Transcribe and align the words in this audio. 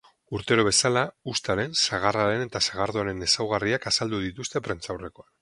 Urtero 0.35 0.63
bezala, 0.67 1.03
uztaren, 1.33 1.75
sagarraren 1.81 2.47
eta 2.47 2.63
sagardoaren 2.69 3.23
ezaugarriak 3.27 3.87
azalduko 3.93 4.25
dituzte 4.27 4.65
prentsaurrekoan. 4.71 5.31